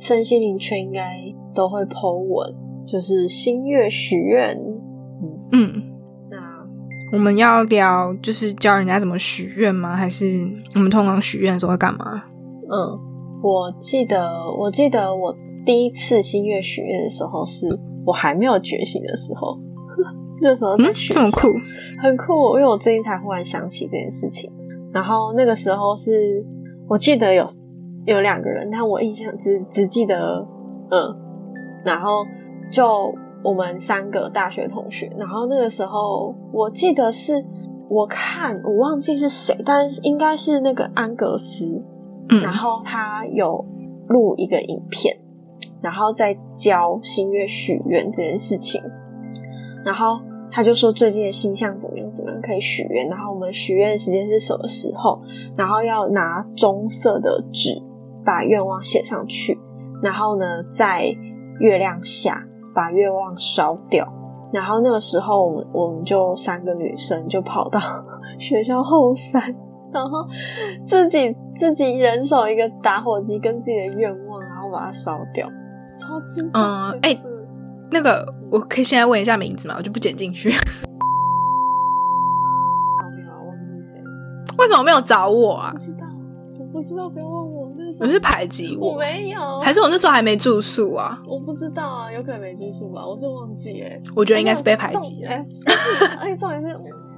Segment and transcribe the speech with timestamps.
[0.00, 1.20] 身心灵圈应该
[1.54, 2.52] 都会 Po 文，
[2.86, 4.58] 就是新月许愿。
[5.52, 5.82] 嗯，
[6.30, 6.38] 那
[7.12, 9.94] 我们要聊就是教人家怎么许愿吗？
[9.94, 10.24] 还是
[10.74, 12.24] 我们通常许愿的时候会干嘛？
[12.70, 12.98] 嗯，
[13.42, 14.26] 我记得，
[14.58, 15.36] 我记得我
[15.66, 19.58] 第一次新月许愿的时候，是我还没有觉醒的时候，
[20.40, 21.48] 那时候在学校，这么酷，
[22.02, 22.56] 很酷。
[22.56, 24.50] 因为我最近才忽然想起这件事情，
[24.94, 26.42] 然后那个时候是
[26.88, 27.44] 我记得有
[28.06, 30.46] 有两个人，但我印象只只记得
[30.90, 31.16] 嗯，
[31.84, 32.24] 然后
[32.70, 37.44] 就我们三个大学同学，然后那个时候我记得是
[37.88, 41.82] 我看我忘记是谁，但是应该是那个安格斯。
[42.32, 43.64] 嗯，然后他有
[44.06, 45.16] 录一个影片，
[45.82, 48.80] 然后在教新月许愿这件事情，
[49.84, 50.20] 然后
[50.52, 55.20] 他就说最近的星象怎么样，怎么样可以许愿，然后我们许愿时间是什么时候，
[55.56, 57.82] 然后要拿棕色的纸
[58.24, 59.58] 把愿望写上去，
[60.02, 61.04] 然后呢在
[61.58, 64.06] 月亮下把愿望烧掉，
[64.52, 67.80] 然后那个时候我们我们就三个女生就跑到
[68.38, 69.54] 学校后山。
[69.92, 70.24] 然后
[70.84, 75.48] 自己自己人手一个打火机跟自己的愿望，然后把它烧掉，
[75.96, 76.92] 超智障。
[76.92, 77.20] 嗯，哎，
[77.90, 79.74] 那个我可以现在问一下名字吗？
[79.78, 80.48] 我就不剪进去。
[83.44, 84.00] 忘记谁？
[84.58, 85.72] 为什么没有找我啊？
[85.72, 86.06] 不知道，
[86.60, 87.49] 我不知道，不要问我。
[87.98, 91.20] 我是排挤我，我没有，还是我那时候还没住宿啊？
[91.26, 93.98] 我不知道啊，有可能没住宿吧，我是忘记哎。
[94.14, 95.24] 我觉得应该是被排挤。
[95.24, 95.44] 哎，
[96.20, 96.68] 而且重点是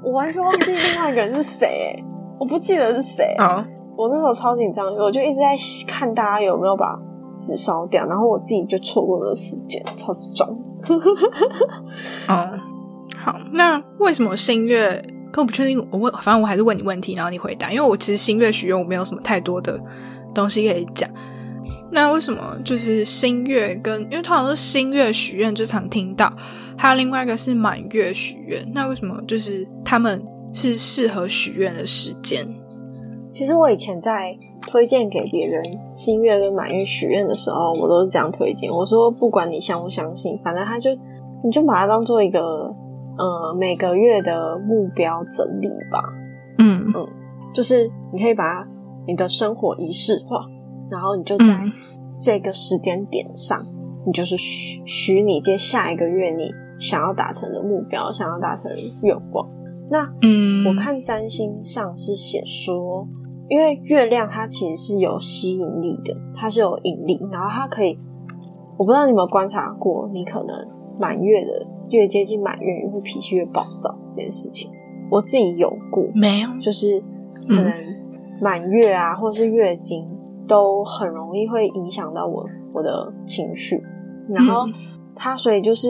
[0.02, 2.04] 我完全忘记另外一个人是谁哎。
[2.40, 3.64] 我不记得是谁啊！
[3.96, 5.54] 我那时候超紧张，我就一直在
[5.86, 6.98] 看大家有没有把
[7.36, 10.50] 纸烧掉，然后我自己就错过了时间，超级装。
[12.26, 12.58] 哦，
[13.16, 15.00] 好，那为什么新月？
[15.32, 17.72] 可我不确定，我问，反正我还是问你问题，然后你回答。
[17.72, 19.80] 因为我其实新月许愿，我没有什么太多的
[20.34, 21.08] 东西可以讲。
[21.90, 24.00] 那为什么就是新月跟？
[24.04, 26.32] 因为通常是新月许愿，就常听到，
[26.76, 28.66] 还有另外一个是满月许愿。
[28.72, 30.22] 那为什么就是他们？
[30.54, 32.46] 是适合许愿的时间。
[33.32, 38.70] 其实我以前在推荐给别人新月跟满月许愿的时候，我都是这样推荐。
[38.70, 40.90] 我说，不管你相不相信，反正他就
[41.42, 42.38] 你就把它当做一个
[43.16, 46.04] 呃每个月的目标整理吧。
[46.58, 47.08] 嗯嗯，
[47.54, 48.62] 就是你可以把
[49.06, 50.46] 你的生活仪式化，
[50.90, 51.44] 然后你就在
[52.24, 53.66] 这个时间点上，
[54.06, 59.48] 你就是许许你接下一个月你想要达成的目标，想要达成的愿望。
[59.90, 63.06] 那嗯，我看占星上是写说，
[63.48, 67.96] 因为月亮它其实是有吸引力的，它是有引力，然后它可以，
[68.78, 70.56] 我不知道你有没有观察过，你可能
[70.98, 74.70] 满月的越接近满月，会脾气越暴躁这件事情，
[75.10, 76.98] 我自己有过，没有，就是
[77.48, 77.70] 可能
[78.40, 80.08] 满月啊，或者是月经，
[80.46, 83.82] 都很容易会影响到我我的情绪，
[84.28, 84.66] 然后
[85.14, 85.88] 它所以就是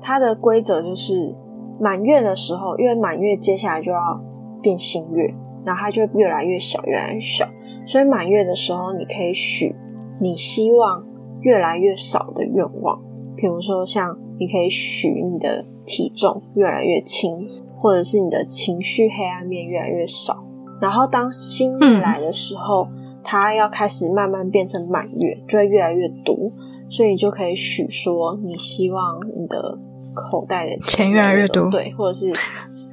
[0.00, 1.34] 它的规则就是。
[1.80, 4.20] 满月的时候，因为满月接下来就要
[4.60, 5.32] 变新月，
[5.64, 7.46] 然后它就会越来越小，越来越小。
[7.86, 9.72] 所以满月的时候，你可以许
[10.20, 11.06] 你希望
[11.42, 13.00] 越来越少的愿望，
[13.36, 20.44] 比如说像你可以许你的体重越来越轻，或者是你的情绪黑暗面越来越少。
[20.80, 22.88] 然后当新月来的时候，
[23.22, 26.52] 它要开始慢慢变成满月，就会越来越多。
[26.88, 29.78] 所以你就可以许说，你希望你的。
[30.14, 32.32] 口袋的钱越来越多，对，或者是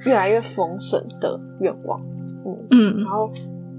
[0.08, 2.00] 越来越丰盛的愿望，
[2.46, 3.28] 嗯嗯，然后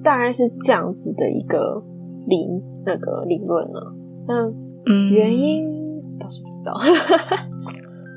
[0.02, 1.80] 大概是这样子的一个
[2.26, 2.44] 理
[2.84, 3.80] 那个理论呢，
[4.26, 4.48] 那
[4.86, 5.64] 嗯原因
[6.18, 6.74] 倒是不知道，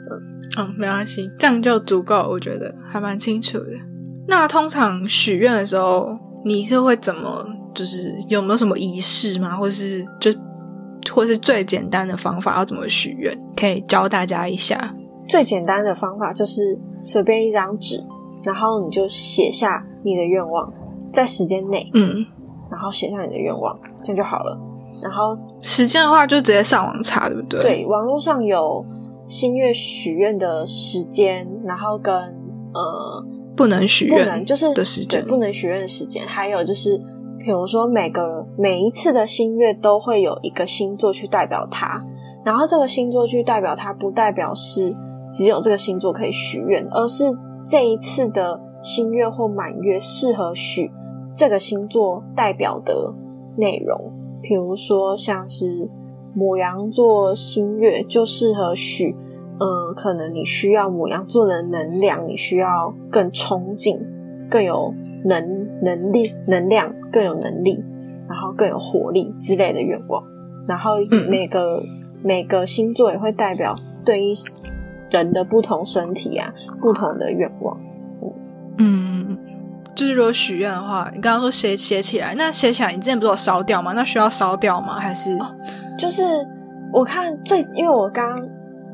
[0.09, 0.19] 嗯
[0.57, 3.73] 嗯，没关系，这样就足够，我觉得还蛮清楚的。
[4.29, 7.45] 那通常许愿的时候，你是会怎么？
[7.71, 9.55] 就是有没有什么仪式吗？
[9.55, 10.31] 或者是就
[11.13, 13.37] 或是最简单的方法要怎么许愿？
[13.55, 14.93] 可以教大家一下。
[15.27, 18.03] 最简单的方法就是随便一张纸，
[18.43, 20.73] 然后你就写下你的愿望，
[21.13, 22.25] 在时间内，嗯，
[22.71, 24.59] 然后写下你的愿望，这样就好了。
[25.01, 27.61] 然后时间的话，就直接上网查，对不对？
[27.61, 28.83] 对，网络上有
[29.27, 32.13] 新月许愿的时间，然后跟
[32.73, 33.25] 呃
[33.59, 36.97] 不能许愿就是的时间，不能许愿的时间，还有就是
[37.39, 42.01] 比如说每个每一次的新月都会有一个星座去代表它，
[42.45, 44.95] 然后这个星座去代表它，不代表是
[45.29, 47.25] 只有这个星座可以许愿，而是
[47.65, 50.89] 这一次的新月或满月适合许
[51.35, 53.13] 这个星座代表的
[53.57, 54.13] 内容。
[54.41, 55.89] 比如说像是
[56.33, 59.13] 母羊座新月就适合许，
[59.59, 63.99] 嗯，可能你需要母羊座的能量，你需要更冲劲，
[64.49, 64.93] 更有
[65.25, 67.83] 能能力、能量，更有能力，
[68.27, 70.23] 然后更有活力之类的愿望。
[70.67, 70.97] 然后
[71.29, 71.81] 每个
[72.23, 73.75] 每个星座也会代表
[74.05, 74.33] 对于
[75.09, 77.77] 人的不同身体啊，不同的愿望。
[78.77, 79.37] 嗯，
[79.93, 83.91] 就是如果许愿的话，你刚刚说写写起来，那写起来你之前不是有烧掉吗？
[83.93, 84.93] 那需要烧掉吗？
[84.93, 85.37] 还是
[85.97, 86.23] 就是
[86.93, 88.39] 我看最，因为我刚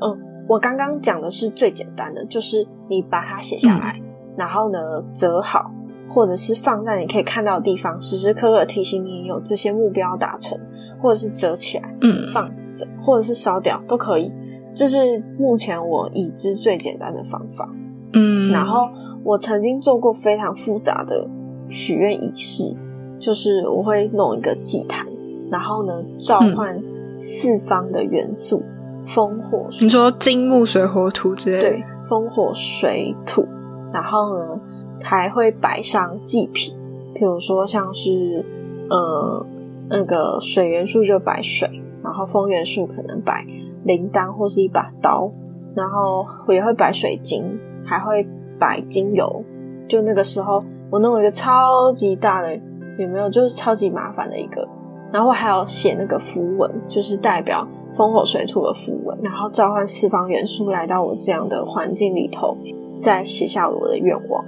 [0.02, 4.00] 嗯，我刚刚讲的是最简单的，就是你把它写下来，
[4.38, 4.80] 然后呢
[5.14, 5.72] 折好，
[6.10, 10.58] 或者是放在你可以看到的地方，时时刻刻提醒你有这些目标达成，
[11.02, 14.32] 或者是折起来，嗯，放着，或者是烧掉都可以。
[14.74, 17.70] 这是目前我已知最简单的方法。
[18.14, 18.90] 嗯，然后
[19.24, 21.28] 我曾经做过非常复杂的
[21.70, 22.76] 许愿仪式，
[23.18, 25.08] 就是我会弄一个祭坛，
[25.50, 26.82] 然后呢召唤
[27.18, 28.62] 四方的元素，
[29.06, 29.68] 风火。
[29.82, 33.46] 你说金木水火土之类的，对，风火水土，
[33.94, 34.60] 然后呢
[35.04, 36.76] 还会摆上祭品，
[37.14, 38.44] 比如说像是
[38.90, 39.46] 呃
[39.90, 41.70] 那个水元素就摆水，
[42.04, 43.46] 然后风元素可能摆
[43.84, 45.32] 铃铛或是一把刀，
[45.76, 48.28] 然后我也会摆水晶，还会
[48.60, 49.44] 摆精油。
[49.88, 52.56] 就那个时候，我弄了一个超级大的，
[52.98, 53.30] 有没有？
[53.30, 54.68] 就是超级麻烦的一个。
[55.12, 57.66] 然后还有写那个符文，就是代表
[57.98, 62.58] 风火水土的符文，然后召唤四方元素来到我这样的环境里头，
[63.00, 64.44] 再写下我的愿望。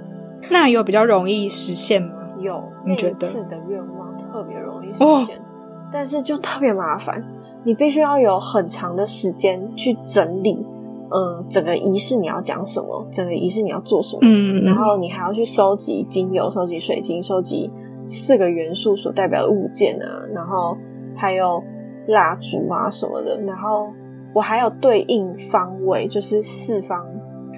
[0.50, 2.12] 那有比较容易实现吗？
[2.38, 3.26] 有，你觉得？
[3.26, 5.40] 次的愿望特别容易实现，
[5.92, 7.24] 但是就特别麻烦。
[7.64, 10.64] 你必须要有很长的时间去整理，
[11.10, 17.70] 嗯，整个仪式你要讲什么，整个仪式你要做什么，嗯，然后你还要去收集精油、收集水晶、收集
[18.06, 20.78] 四个元素所代表的物件啊，然后
[21.16, 21.62] 还有
[22.08, 23.88] 蜡烛啊什么的，然后
[24.34, 27.04] 我还有对应方位，就是四方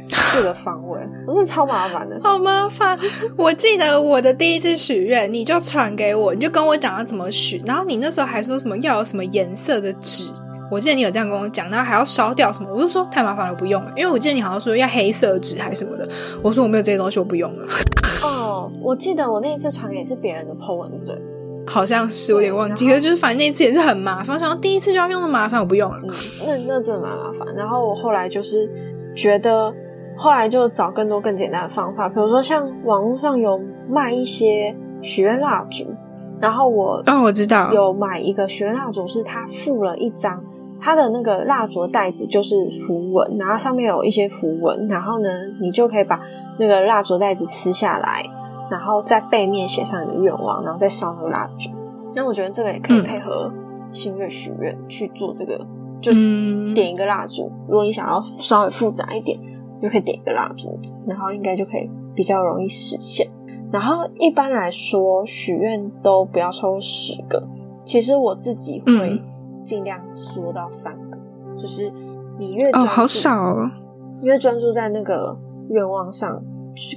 [0.08, 2.98] 四个方位，我是超麻烦的， 好麻烦。
[3.36, 10.32] 我记得我的第一次许愿，你就传给我，你就跟我讲要怎么许，然后你那时候还说什么要有什么颜色的纸，
[10.70, 16.08] 我记得你有这样跟我讲，然后还要烧掉什么，我就说太麻烦了，不用了，因为我记得你好像说要黑色纸还是什么的，
[16.42, 17.66] 我说我没有这些东西，我不用了。
[18.22, 21.14] 哦，我记得我那一次传给是别人的 po 文，对不对？
[21.72, 25.98] 好像是有点忘记，可是就是反正那次也是很麻烦，想第一次就要用那么麻烦，我不用了。
[26.02, 26.10] 嗯，
[26.44, 27.46] 那那真的蛮麻烦。
[27.54, 28.68] 然后我后来就是
[29.14, 29.72] 觉得，
[30.16, 35.86] 后来就找更多更简单的方法，比如说像网络上有卖一些许愿蜡烛，
[36.40, 40.42] 然后我哦我知道有买一个许愿蜡烛，是它附了一张
[40.80, 45.28] 它的那个蜡烛的袋子，就是符文，然后上面有一些符文，然后呢，
[45.60, 46.18] 你就可以把
[46.58, 48.24] 那个蜡烛袋子撕下来。
[48.70, 51.70] 然后在背面写上你的愿望，然后再烧那个蜡烛。
[52.14, 53.52] 那我觉得这个也可以配合
[53.92, 55.58] 新月许愿去做这个，
[56.00, 56.12] 就
[56.74, 57.50] 点一个蜡烛。
[57.66, 59.38] 如果你想要稍微复杂一点，
[59.82, 63.26] 就可以点一个蜡烛，然后应该就可以比较容易实现。
[63.72, 67.42] 然后一般来说，许愿都不要超过十个。
[67.84, 69.20] 其实我自己会
[69.64, 71.18] 尽量缩到三个，
[71.56, 71.92] 就是
[72.38, 73.56] 你越哦好少，
[74.22, 75.36] 越专注在那个
[75.70, 76.42] 愿望上。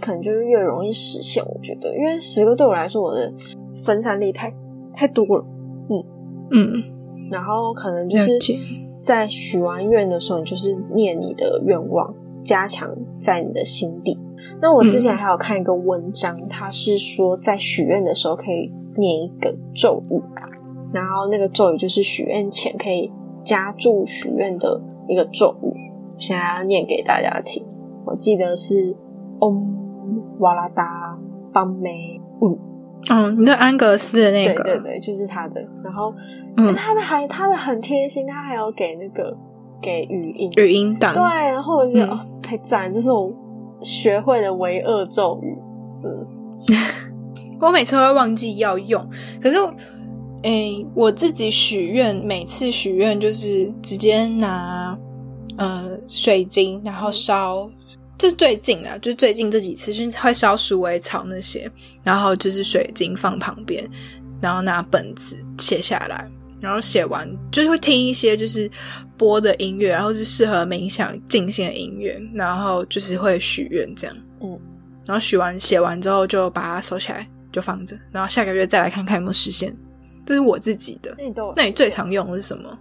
[0.02, 3.32] 可能就是越容易实现，我觉得，因为十个对我来说，我的
[3.76, 4.54] 分散力太
[4.96, 5.46] 太多了，
[5.90, 6.04] 嗯
[6.52, 6.84] 嗯，
[7.32, 8.38] 然后可能就是
[9.02, 12.14] 在许完愿的时候，你就是念你的愿望，
[12.44, 14.18] 加强在你的心底。
[14.62, 20.22] 那我之前还有看一个文章，它是说在许愿的时候可以念一个咒语，
[20.94, 23.12] 然后那个咒语就是许愿前可以
[23.44, 27.66] 加注许愿的一个咒语，现在要念给大家听。
[28.06, 28.96] 我记得是。
[29.46, 31.18] 嗡哇啦达
[31.54, 32.58] 邦梅嗯
[33.10, 35.60] 嗯，你的安格斯的那个，对对对，就是他的。
[35.84, 36.14] 然后，
[36.56, 39.36] 嗯，他的还他的很贴心，他还有给那个
[39.82, 41.14] 给语音语音档。
[41.14, 43.30] 对，然后我觉得哦，太赞，这是我
[43.82, 45.58] 学会的唯二咒语。
[46.06, 46.26] 嗯，
[47.60, 49.06] 我每次会忘记要用，
[49.42, 49.58] 可是，
[50.44, 54.98] 诶，我自己许愿，每次许愿就是直接拿
[55.58, 57.70] 呃水晶，然后烧。
[58.24, 61.70] 这最近的，就是最近这几次，就是会烧鼠尾草那些，
[62.06, 63.86] 然后就是水晶放旁边，
[64.40, 66.26] 然后拿本子写下来，
[66.62, 68.72] 然后写完就是会听一些就是
[69.18, 74.58] 播的音乐，然后是适合冥想静心的音乐，然后就是会许愿这样，嗯，
[75.06, 79.76] 然后许完写完之后就把它收起来就放着，然后下个月再来看看有没有实现。
[80.26, 81.14] 这是我自己的。
[81.18, 82.80] 那你都那你最常用的是什么？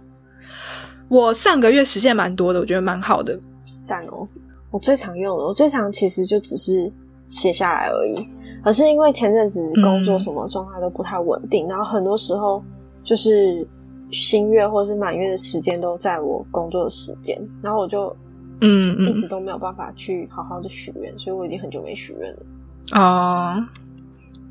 [1.09, 3.37] 我上个月实现蛮多的，我觉得蛮好的。
[3.85, 4.25] 赞哦！
[4.73, 6.91] 我最常用的，我最常其实就只是
[7.27, 8.27] 写下来而已。
[8.63, 12.59] 可是因为前阵子工作什么状态都不太稳定，然后很多时候
[13.03, 13.67] 就是
[14.11, 18.15] 新月或者是满月的时间都在我工作的时间，然后我就
[18.61, 22.39] 嗯一直都没有办法去好好的许愿，所以我已经很久没许愿了。
[22.93, 23.63] 哦，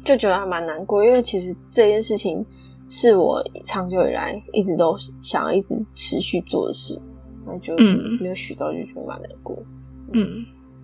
[0.05, 2.47] 就觉得还蛮难过，因为其实这件事情
[2.89, 7.01] 是我长久以来一直都想要一直持续做的事，
[7.45, 7.77] 那就
[8.21, 9.57] 没有许到，就觉得蛮难过。
[9.59, 9.67] 嗯，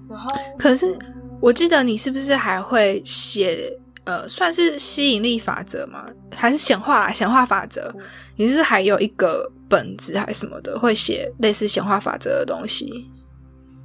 [0.09, 0.27] 然后
[0.59, 0.99] 可是
[1.41, 3.71] 我记得你是不是还会写
[4.05, 6.07] 呃，算是吸引力法则吗？
[6.35, 7.13] 还是显化啦？
[7.13, 7.95] 显化法则？
[8.37, 13.07] 你是还有一个本子还是什么的，会写类似显化法则的东西？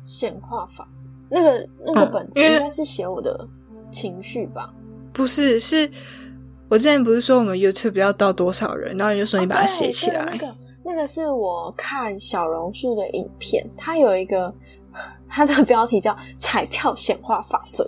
[0.06, 0.88] 显化法
[1.30, 3.46] 那个那个本子应该是写我的
[3.92, 4.74] 情绪吧？
[5.12, 5.90] 不是，是
[6.70, 10.24] 我之前不是说我们 YouTube 要到多少人，然后你就说你把它写起来。
[10.26, 14.54] 那个那个是我看小榕树的影片，它有一个。
[15.36, 17.84] 他的标题叫“彩票显化法则”，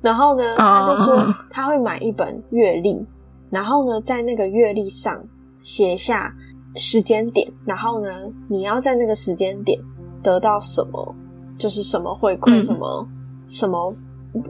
[0.00, 1.14] 然后呢，他就说
[1.50, 3.04] 他会买一本月历，
[3.50, 5.22] 然后呢，在那个月历上
[5.60, 6.34] 写下
[6.76, 8.08] 时间点，然后呢，
[8.48, 9.78] 你要在那个时间点
[10.22, 11.14] 得到什么，
[11.58, 13.06] 就是什么回馈，什么
[13.46, 13.94] 什么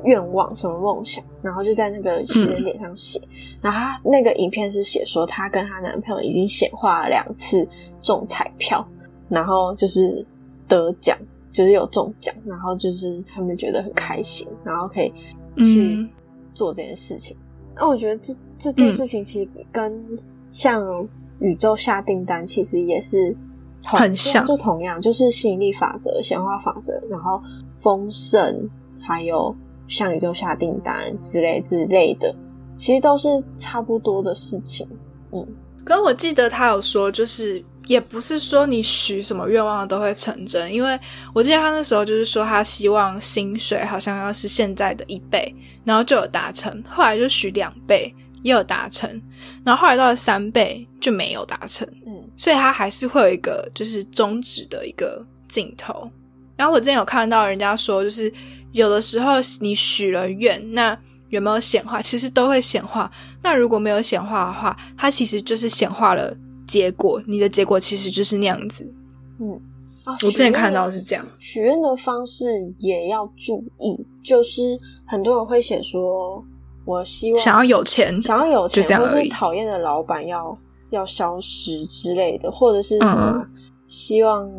[0.05, 3.21] 愿望，什么梦想，然后就在那个时间点上写。
[3.61, 7.67] 然后他那个影片是写说，她跟她男朋友已经显化了两次
[8.01, 8.87] 中彩票，
[9.29, 10.25] 然后就是
[10.69, 11.19] 得奖。
[11.57, 15.11] 就是有中奖，然后就是他们觉得很开心，然后可以
[15.65, 16.07] 去
[16.53, 17.35] 做这件事情。
[17.75, 19.91] 那我觉得这这件事情其实跟
[20.53, 21.09] 像
[21.39, 23.35] 宇宙下订单其实也是
[23.87, 27.41] 很像，就同样就是吸引力法则、显化法则，然后
[27.79, 28.69] 丰盛，
[29.01, 29.57] 还有
[29.89, 32.35] 像宇宙下订单之类之类的，
[32.77, 34.87] 其实都是差不多的事情。
[35.33, 35.47] 嗯，
[35.87, 37.65] 可我记得他有说，就是。
[37.87, 40.99] 也不是说你许什么愿望都会成真，因为
[41.33, 46.83] 我记得他那时候就是说他希望薪水好像要是现在的一倍，然后就有达成。
[46.89, 48.13] 后来就许两倍，
[48.43, 49.09] 也有达成，
[49.65, 51.87] 然后后来到了三倍就没有达成。
[52.07, 56.11] 嗯，所以他还是会有一个就是终止的一个镜头。
[56.57, 58.33] 然后我之前有看到人家说，就是
[58.73, 62.03] 有的时候你许了愿，那有没有显化？
[62.03, 63.09] 其实都会显化。
[63.43, 66.37] 那如果没有显化的话，它其实就是显化了。
[66.67, 68.85] 结果，你的结果其实就是那样子。
[69.39, 69.61] 嗯，
[70.07, 71.25] 我之前看到是这样。
[71.39, 72.47] 许愿的方式
[72.79, 76.43] 也要注意，就是很多人会写说，
[76.85, 80.59] 我希望想要有钱，想要有钱，或是讨厌的老板要
[80.91, 83.47] 要消失之类的，或者是什么
[83.89, 84.51] 希望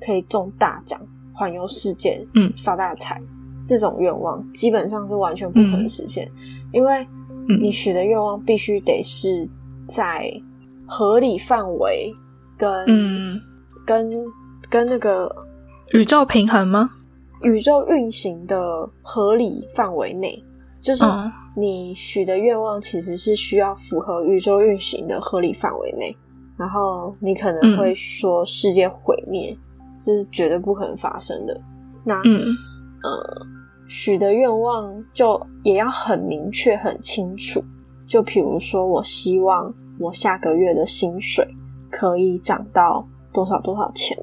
[0.00, 1.00] 可以中大奖、
[1.34, 3.20] 环游世界、嗯，发大财
[3.64, 6.30] 这种愿望，基本上是完全不可能实现，
[6.72, 7.06] 因为
[7.60, 9.48] 你许的愿望必须得是
[9.88, 10.32] 在。
[10.86, 12.12] 合理范围
[12.58, 13.40] 跟嗯
[13.86, 14.10] 跟
[14.70, 15.34] 跟那个
[15.92, 16.90] 宇宙平衡吗？
[17.42, 20.42] 宇宙运行的合理范围内，
[20.80, 21.04] 就是
[21.56, 26.16] 你许的愿望其实是需要符合宇宙运行的合理范围内。
[26.56, 29.56] 然后你可能会说世界毁灭
[29.98, 31.60] 是绝对不可能发生的。
[32.04, 32.44] 那嗯
[33.02, 33.46] 呃，
[33.88, 37.60] 许的愿望就也要很明确、很清楚。
[38.06, 39.74] 就比如说，我希望。
[39.98, 41.46] 我下个月的薪水
[41.90, 44.16] 可以涨到多少多少钱？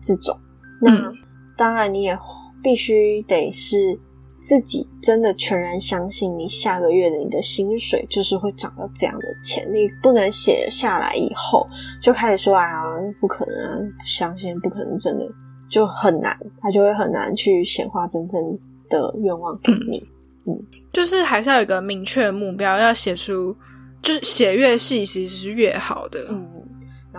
[0.00, 0.36] 这种，
[0.80, 1.12] 那
[1.56, 2.18] 当然你也
[2.60, 3.96] 必须得是
[4.40, 11.64] 自己真的全然相信你下个月的你的薪水就是会涨到这样的钱，你不能写下来以后
[12.00, 12.82] 就开始说啊，
[13.20, 15.24] 不可能啊，相信不可能，真的
[15.70, 20.04] 就很难，他就会很难去显化真正的愿望给你。
[20.46, 20.58] 嗯，
[20.92, 23.56] 就是还是要有一个明确的目标，要写出。
[24.02, 26.26] 就是写越细，其实是越好的。
[26.28, 26.44] 嗯，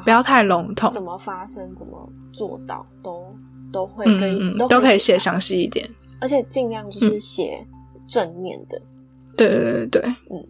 [0.04, 0.92] 不要太笼统。
[0.92, 3.26] 怎么发生，怎么做到，都
[3.72, 7.66] 都会跟都可以写详细一点，而且尽量就是写
[8.08, 8.82] 正面的。
[9.38, 10.46] 对对对对，嗯，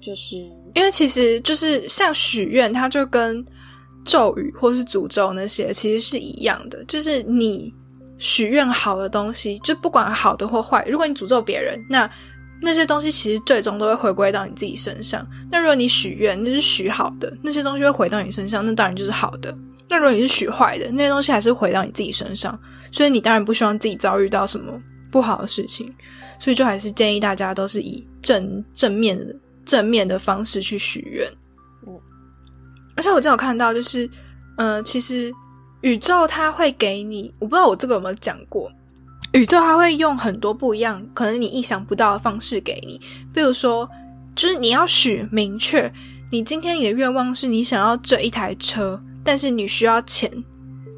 [0.00, 0.36] 就是
[0.74, 3.44] 因为其实就是像许愿，它就跟
[4.04, 7.72] 咒语或是诅咒那些其实是一样的，就是你
[8.18, 12.10] 许愿好的东西，就不管好的或坏，如果你诅咒别人，那。
[12.62, 15.26] 那些东西其实最终都会回归到你自己身上。
[15.50, 19.52] 那如果你许愿，那是许好的，那些东西会回到你身上，那当然就是好的。
[19.88, 22.58] 那如果你是许坏的，那些东西还是回到你自己身上。
[22.92, 25.92] 所以你当然不希望自己遭遇到什么不好的事情。
[26.38, 31.26] 所以就还是建议大家都是以正正面的正面的方式去许愿。
[31.86, 32.00] 嗯，
[32.96, 34.08] 而且我真有看到，就是，
[34.56, 35.32] 呃，其实
[35.82, 38.70] 宇宙它会给你，我不知道我这个有没有讲过。
[39.32, 43.00] 宇宙它会用很多不一样，可能你意想不到的方式给你。
[43.32, 43.88] 比如说，
[44.34, 45.90] 就是你要许明确，
[46.30, 50.30] 你今天你的愿望是你想要这一台车，但是你需要钱，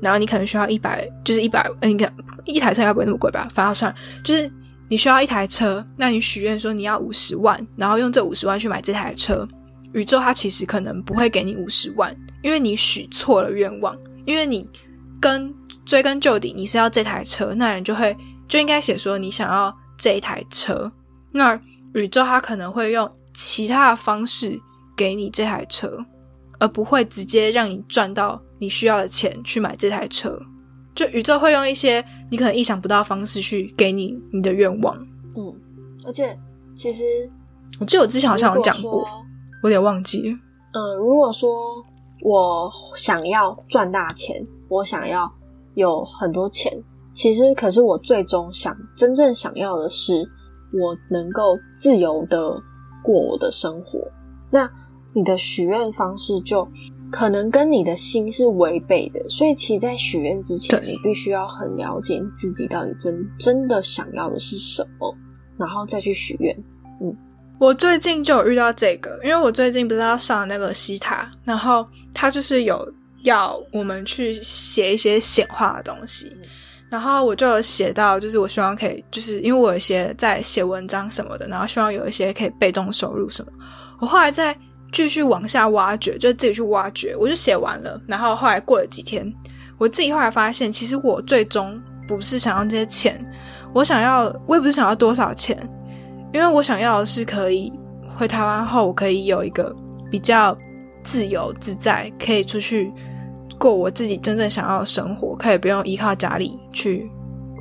[0.02, 2.12] 然后你可能需要一百，就是一百，嗯，看
[2.44, 3.48] 一台车应该不会那么贵吧？
[3.54, 4.50] 反正算，就是
[4.88, 9.46] 你需要一台车，那你许愿说你要五十万，然后用这五十万去买这台车，
[9.92, 12.12] 宇宙它其实可能不会给你五十万，
[12.42, 14.68] 因为你许错了愿望，因为你
[15.20, 18.16] 跟追根究底你是要这台车，那人就会
[18.48, 20.90] 就应该写说你想要这一台车，
[21.32, 21.60] 那
[21.94, 23.10] 宇宙它可能会用。
[23.36, 24.56] 其他的方式
[24.96, 25.98] 给你这台车，
[26.60, 30.40] 而不会直接让你赚到你需要的钱去买这台车。
[30.94, 34.96] 就宇宙会用一些你可能意想不到的方式去给你你的愿望。
[35.34, 35.52] 嗯，
[36.06, 36.38] 而且
[36.76, 37.02] 其实
[37.80, 39.04] 我记得我之前好像有讲过，
[39.64, 40.30] 我有点忘记。
[40.72, 41.50] 嗯，如果说
[42.20, 45.28] 我想要赚大钱，我想要
[45.74, 46.72] 有很多钱，
[47.12, 50.28] 其实可是我最终想真正想要的是，
[50.72, 52.62] 我能够自由的。
[53.06, 54.00] 过我的生活，
[54.50, 54.66] 那
[55.12, 56.66] 你的许愿方式就
[57.12, 65.14] 可能跟你的心是违背的，所以其实，在许愿之前，你必须要很了解你自己到底真真的想要的是什么，
[65.58, 66.56] 然后再去许愿。
[67.02, 67.14] 嗯，
[67.58, 72.90] 我最近就有遇到这个，因为我最近不是要上那个西塔，然后他就是有
[73.24, 76.34] 要我们去写一些显化的东西。
[76.90, 83.50] 然后我就写到，就是我希望可以，就是因为我有一些在写文章什么的，然后希望有一些可以被动收入什么。
[83.98, 84.56] 我后来再
[84.92, 88.00] 继续往下挖掘，就自己去挖掘，我就写完了。
[88.06, 89.26] 然后后来过了几天，
[89.76, 93.20] 我自己后来发现，其实我最终不是想要这些钱，
[93.72, 95.58] 我想要，我也不是想要多少钱，
[96.32, 97.72] 因为我想要的是可以
[98.16, 99.74] 回台湾后，我可以有一个
[100.12, 100.56] 比较
[101.02, 102.92] 自由自在，可以出去。
[103.58, 107.10] 过我自己真正想要的生活，可以不用依靠家里去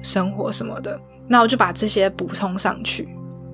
[0.02, 3.08] 生活什么的，那我就把这些补充上去。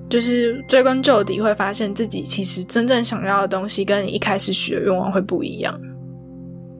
[0.08, 5.72] 就是追根究底，会发现自己其实真正想要的东西，跟你一开始许的愿望会不一样。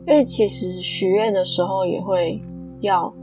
[0.09, 2.43] 因为其实许愿的时候，也会
[2.81, 3.15] 要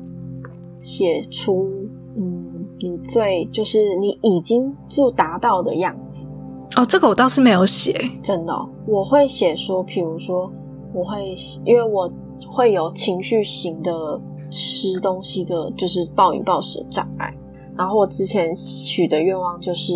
[0.79, 1.69] 写出，
[2.15, 6.29] 嗯，你最就是你已经就达到的样子。
[6.77, 8.53] 哦，这个我倒是没有写，真的，
[8.85, 10.49] 我会写说，譬如说，
[10.93, 12.09] 我会因为我。
[12.57, 13.91] 会有情绪型的
[14.49, 17.31] 吃东西的，就是暴饮暴食的障碍。
[17.77, 19.93] 然后我之前许的愿望就是，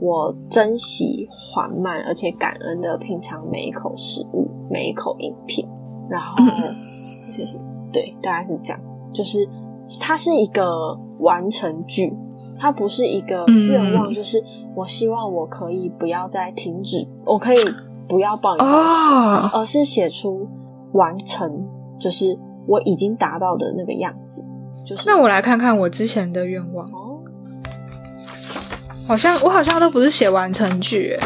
[0.00, 5.66] 我珍惜缓慢而且感恩的品尝每一口食物，每一口饮品。
[6.08, 6.36] 然后
[7.36, 7.58] 就是
[7.92, 8.80] 对，大概是这样。
[9.12, 9.44] 就是
[10.00, 12.16] 它是一个完成句，
[12.56, 14.14] 它不是一个愿望。
[14.14, 14.40] 就是
[14.76, 17.58] 我希望我可以不要再停止，我可以
[18.08, 20.46] 不要暴饮暴食，而是写出
[20.92, 21.66] 完成。
[22.00, 24.44] 就是我已经达到的那个样子，
[24.84, 26.86] 就是那我来看看我之前的愿望。
[26.88, 27.22] 哦，
[29.08, 31.16] 好像我好像都不是写完成句，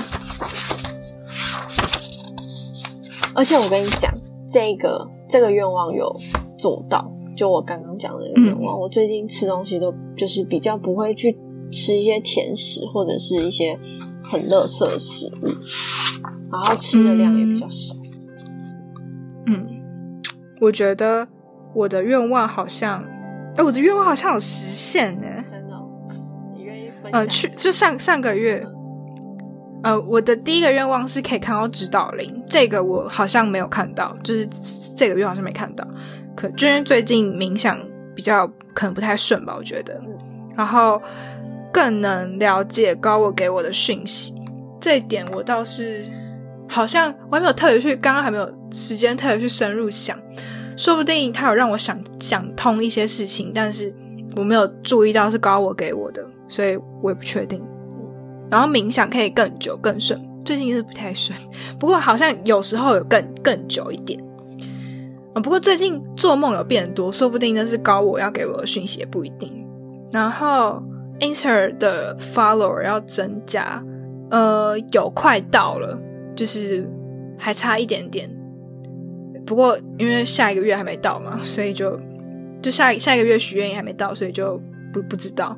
[3.34, 4.12] 而且我跟你讲，
[4.48, 6.14] 这个这个愿望有
[6.58, 11.36] 做到，就我刚刚讲的那个愿望，我最近吃东西都就是比较不会去
[11.72, 13.78] 吃一些甜食或者是一些
[14.24, 15.48] 很垃圾的食物，
[16.52, 17.94] 然后吃的量也比较少。
[20.60, 21.26] 我觉得
[21.74, 23.02] 我的愿望好像，
[23.56, 25.26] 哎，我的愿望好像有实现呢。
[25.48, 25.74] 真的，
[26.54, 27.20] 你愿意分享？
[27.20, 28.64] 呃，去就上上个月，
[29.82, 34.46] 呃，我的第一个愿望是可以看到指导灵，这个我好像没有看到，就是
[34.94, 35.86] 这个月好像没看到，
[36.36, 37.78] 可就因为最近冥想
[38.14, 40.00] 比较可能不太顺吧，我觉得。
[40.56, 41.00] 然后
[41.72, 44.34] 更能了解高我给我的讯息，
[44.80, 46.04] 这一点我倒是
[46.70, 50.16] 好像我还没有特别去，刚刚还没有时间特别去深入想。
[50.76, 53.94] 说不定他有让我想想通一些事情，但是
[54.36, 57.60] 我没有注意到是高我给我的，所以我也不确定。
[58.50, 61.38] 然后冥想可以更久更顺，最近是不太顺，
[61.78, 64.18] 不过好像有时候有更更久一点。
[65.34, 69.66] 不过最近做梦有变多，说不定那是高我要给我的讯息，也不一定。
[70.10, 70.82] 然后
[71.20, 73.82] Insta 的 follower 要增加，
[74.30, 75.98] 呃，有快到了，
[76.36, 76.88] 就是
[77.38, 78.30] 还差一点点。
[79.46, 81.98] 不过，因为下一个月还没到嘛，所以就
[82.62, 84.60] 就下下一个月许愿也还没到，所以就
[84.92, 85.56] 不不知道。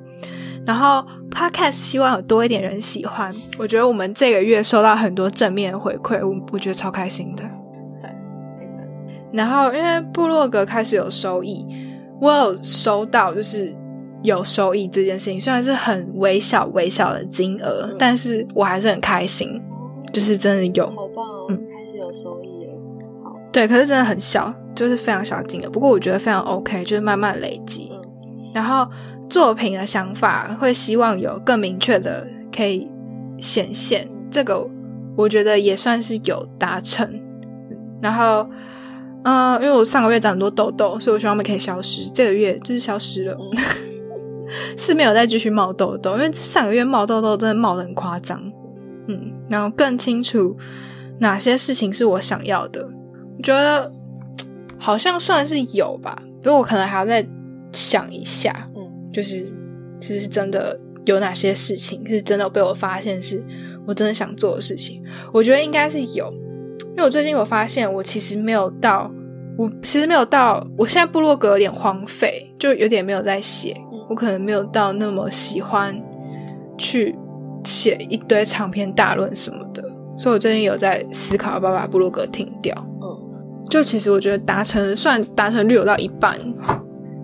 [0.64, 7.42] 然后 Podcast 希望有多一点人喜欢，我觉得我们这个月收到很多正面回馈，我我觉得超开心的。
[9.32, 11.66] 然后因为部落格开始有收益，
[12.20, 13.74] 我有收到就是
[14.22, 19.60] 有收益这件事情，虽然是很微小微小的金额，但是我还是很开心，
[20.12, 22.72] 就是真的有，好棒哦，开始有收益了。
[23.24, 23.36] 好。
[23.52, 25.70] 对，可是真的很小，就是非常小金额。
[25.70, 27.90] 不过我觉得非常 OK，就是慢慢累积。
[27.92, 27.98] 嗯
[28.54, 28.86] 然后
[29.30, 32.86] 作品的想法会希望有更明确的可以
[33.38, 34.68] 显现这个
[35.16, 37.08] 我觉得也算是有达成。
[38.02, 38.46] 然后，
[39.24, 42.10] 呃，因为我上个月长很多痘痘，所以我希望他们可以消失。
[42.10, 43.38] 这个月就是消失了，
[44.76, 48.38] 是没有再继续冒痘痘，因为上个月冒痘痘真的冒的很夸张。
[49.08, 50.56] 嗯，然后更清楚
[51.18, 52.82] 哪些事情是我想要的，
[53.36, 53.92] 我觉得
[54.78, 57.22] 好像算是有吧，不过我可能还要再
[57.70, 58.66] 想一下。
[58.74, 59.46] 嗯，就是
[60.00, 63.44] 其实真的有哪些事情是真的被我发现是
[63.86, 65.02] 我真的想做的事情，
[65.34, 66.32] 我觉得应该是有。
[66.92, 69.10] 因为我最近我发现，我其实没有到，
[69.58, 73.76] 我其实没有到，我现在部落格有点荒废，就有点没有在写，
[74.08, 75.94] 我可能没有到那么喜欢
[76.78, 77.14] 去
[77.64, 79.82] 写一堆长篇大论什么的，
[80.16, 82.74] 所以我最近有在思考要不要把布鲁格停掉。
[83.00, 86.38] 嗯，就其实我觉得达成算达成率有到一半，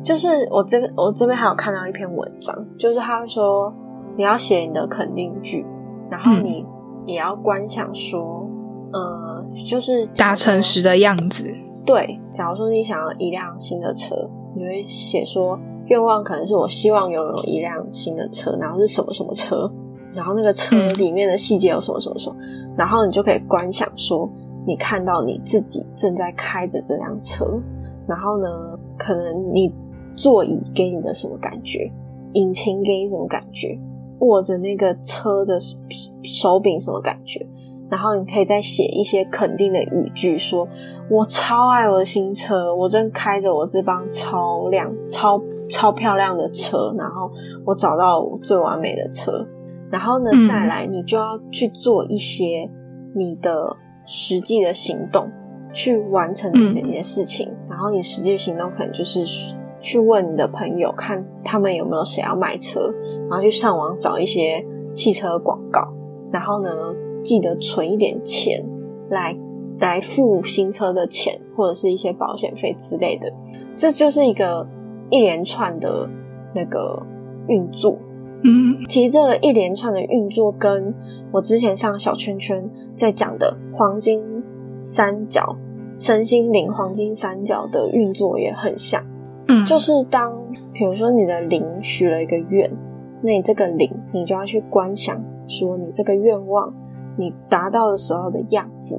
[0.03, 3.73] 就是我这边我这边还有看到一篇文章，就是他说
[4.17, 5.65] 你要写你的肯定句，
[6.11, 6.65] 然后你
[7.07, 8.49] 也要观想说，
[8.93, 9.29] 嗯。
[9.67, 11.45] 就是达成时的样子。
[11.85, 14.15] 对，假如说你想要一辆新的车，
[14.55, 19.69] 你会写说愿望可能是我希望拥有一辆新的车，然后是什么什么车，
[20.19, 22.37] 然后那个车里面的细节有什么什么什么，
[22.77, 24.29] 然后你就可以观想说
[24.67, 27.47] 你看到你自己正在开着这辆车，
[28.09, 28.49] 然后呢，
[28.99, 29.73] 可能你
[30.17, 31.89] 座椅给你的什么感觉，
[32.33, 33.79] 引擎给你什么感觉，
[34.19, 35.61] 握着那个车的
[36.25, 37.47] 手柄什么感觉。
[37.89, 40.69] 然后你可以再写一些肯定的语句，说
[41.09, 47.31] 我超爱我的新车，我正开着我这帮超亮、超超漂亮的车，然后
[47.65, 49.47] 我找到最完美的车。
[49.91, 52.69] 然后呢，再来你就要去做一些
[53.15, 55.31] 你的实际的行动，
[55.73, 57.49] 去完成这整件事情。
[57.69, 59.25] 然后你实际行动可能就是
[59.81, 62.93] 去问你的朋友，看他们有没有谁要买车，
[63.29, 65.89] 然后去上网找一些汽车广告。
[66.33, 66.71] 然后呢？
[67.21, 68.65] 记得存一点钱
[69.11, 69.37] 来
[69.81, 73.29] 来付新车的钱，或者是一些保险费之类的。
[73.75, 74.65] 这就是一个
[75.11, 76.09] 一连串的
[76.55, 77.03] 那个
[77.49, 77.99] 运作。
[78.43, 80.95] 嗯，其实这一连串的运作，跟
[81.33, 84.23] 我之前上小圈圈在讲的黄金
[84.83, 85.57] 三角、
[85.97, 89.03] 身心灵黄金三角的运作也很像。
[89.49, 90.33] 嗯，就是当
[90.73, 92.71] 比如说你的灵许了一个愿，
[93.23, 96.69] 那你这个灵，你就要去观想，说你这个愿望。
[97.21, 98.97] 你达到的时候的样子，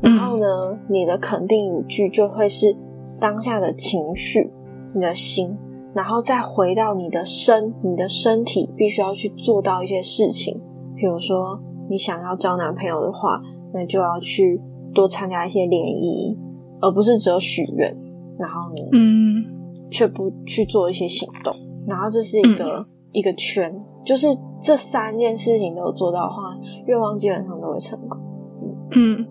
[0.00, 2.74] 然后呢，你的肯定语句就会是
[3.20, 4.50] 当下的情绪，
[4.94, 5.54] 你的心，
[5.98, 10.54] 然后再回到你的身，你的身体必须要去做到一些事情。
[10.94, 13.40] 比如说，你想要交男朋友的话，
[13.74, 14.60] 那就要去
[14.94, 16.38] 多参加一些联谊，
[16.80, 17.92] 而不是只有许愿，
[18.38, 19.44] 然后你，嗯，
[19.90, 21.52] 却不去做一些行动。
[21.88, 23.74] 然后这是一个一个圈，
[24.06, 24.28] 就是。
[24.60, 26.58] 这三件事情都做到的话，
[26.88, 28.18] 愿望基本上都会成功。
[28.90, 29.24] 嗯，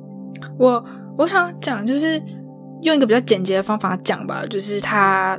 [0.58, 0.82] 我
[1.18, 2.18] 我想讲就是
[2.80, 5.38] 用一个比较简洁的方法讲吧，就是他，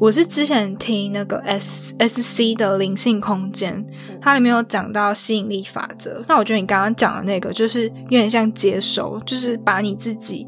[0.00, 3.84] 我是之前听那个 S S C 的灵性空间，
[4.20, 6.22] 它里面有讲到吸引力法则。
[6.28, 10.46] 那我觉得你刚刚讲的那个，就是有点像接收，就是把你自己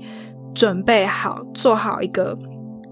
[0.55, 2.37] 准备好，做好一个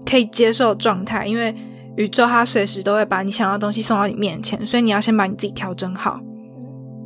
[0.05, 1.55] 可以接受状态，因为。
[1.97, 6.19] 宇宙它随时都会把你想要的东西送到你面前，所以你要先把你自己调整好，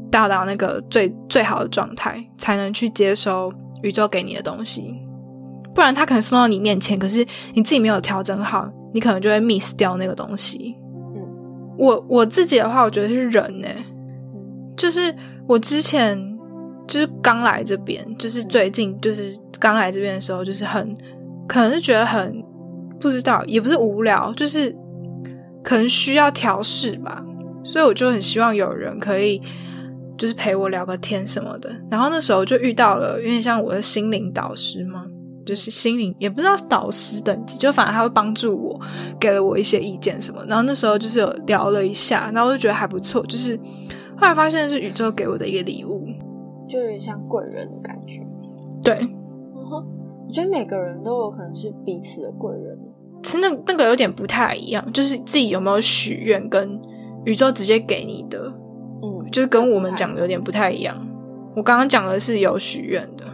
[0.10, 4.96] 到达到那个最最好的状态，才能去接收宇宙给你的东西。
[5.76, 10.76] 不然他可能送到你面前，可是你自己没有调整好，你可能就会 miss 掉那个东西。
[11.16, 11.22] 嗯，
[11.78, 13.68] 我我自己的话，我觉得是人呢，
[14.78, 15.14] 就是
[15.48, 16.18] 我之前
[16.88, 20.96] 就是刚来这边，就是最近就是刚来这边的时候，就是很
[21.48, 22.44] 可能是觉得很。
[23.02, 24.76] 不知道，也不是无聊，就是
[25.64, 27.24] 可能需要调试吧，
[27.64, 29.42] 所以我就很希望有人可以
[30.18, 31.74] 就是陪我聊个天什么的。
[31.90, 35.06] 然后那时候就遇到了有点像我的心灵导师嘛，
[35.46, 38.80] 就是心灵也不知道导师等级，就反正他会帮助我，
[39.20, 40.44] 给了我一些意见什么。
[40.48, 43.26] 然后那时候就是有聊了一下，然后我就觉得还不错。
[43.26, 43.58] 就是
[44.18, 46.06] 后来发现是宇宙给我的一个礼物，
[46.68, 48.22] 就有点像贵人的感觉。
[48.84, 48.96] 对，
[49.54, 52.78] 我觉得每个人都有可能是彼此的贵人。
[53.22, 56.80] 其实那那个有点不太一样，就是自己有没有许愿，跟
[57.26, 58.54] 宇宙直接给你的，
[59.04, 60.96] 嗯，就是跟我们讲的有点不太一样。
[61.56, 63.26] 我刚刚讲的是有许愿的，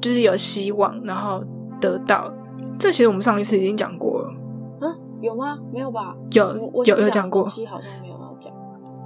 [0.00, 1.44] 就是有希望，然后
[1.80, 2.32] 得到。
[2.78, 4.32] 这其实我们上一次已经讲过了。
[4.80, 5.58] 嗯，有吗？
[5.72, 6.14] 没有吧？
[6.30, 7.44] 有有有讲过。
[7.44, 8.52] 好像没有要讲。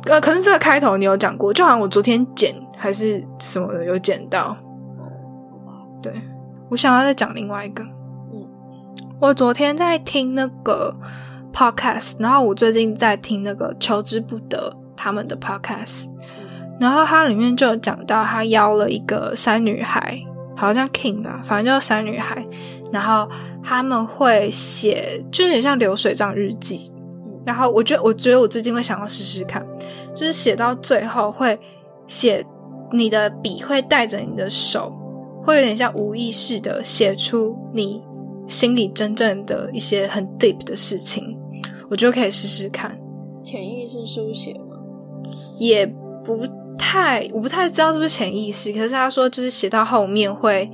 [0.06, 4.56] 呃，可是这个开头你有讲过，就好像我昨天剪还是什么的有剪到。
[6.02, 6.12] 对，
[6.68, 7.82] 我想要再讲另外一个。
[7.82, 7.90] 嗯
[9.20, 10.94] 我昨天在听那个
[11.52, 16.08] podcast，然后我最近在听那个求之不得他们的 podcast，
[16.78, 20.20] 然后它里面就有讲到，他邀了一个三女孩，
[20.56, 22.46] 好像 King 吧，反正就是三女孩，
[22.92, 23.28] 然后
[23.62, 26.90] 他们会写，就有点像流水账日记。
[27.44, 29.66] 然后我觉得，我觉得我最近会想要试试看，
[30.14, 31.58] 就是写到最后会
[32.06, 32.44] 写，
[32.92, 34.90] 你的笔会带着你的手，
[35.42, 38.02] 会有点像无意识的写出你
[38.46, 41.36] 心里真正的一些很 deep 的事情，
[41.90, 42.98] 我觉得可以试试看。
[43.42, 44.78] 潜意识书写吗？
[45.58, 45.84] 也
[46.24, 46.46] 不
[46.78, 50.70] 太，我不太知道是不是潜意识，可是他说就是写到后面会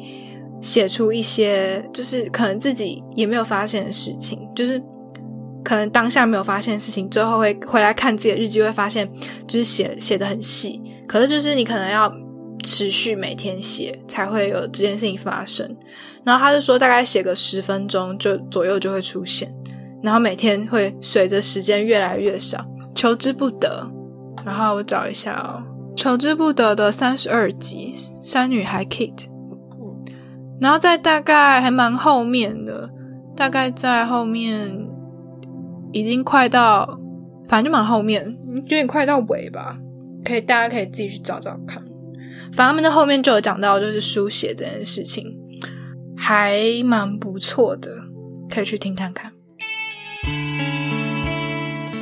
[0.61, 4.83] 写出一些，就是可能自己也没有发现的事情，就是。
[5.63, 9.07] 可能当下没有发现的事情，最后会回来看自己的日记，会发现
[9.47, 10.81] 就是写写的很细。
[11.07, 12.11] 可是就是你可能要
[12.65, 15.77] 持续每天写，才会有这件事情发生。
[16.25, 19.55] 然后他就说，大概写个十分钟就左右就会出现，
[20.03, 23.87] 然后每天会随着时间越来越少，求之不得。
[24.47, 25.61] 然后我找一下哦，
[26.01, 29.27] 求之不得的三十二集，三女孩 Kate。
[30.59, 32.89] 然后在大概还蛮后面的，
[33.37, 34.89] 大概在后面。
[35.93, 37.01] 已经快到，
[37.49, 39.77] 反正就蛮后面，有点快到尾吧。
[40.25, 41.83] 可以，大家可以自己去找找看。
[42.53, 45.37] 反正他们在后面就有讲到，就是书写这件事情，
[46.17, 47.91] 还蛮不错的，
[48.49, 49.33] 可以去听看看。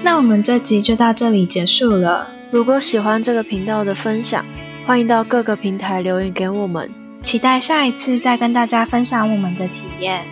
[0.05, 2.38] 那我们这集就到这里结束了。
[2.51, 4.45] 如果喜欢这个频道的分享，
[4.87, 6.91] 欢迎到各个平台留言给我们，
[7.23, 10.25] 期待下一次再跟大家分享我们的体验。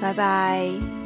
[0.00, 1.03] 拜拜。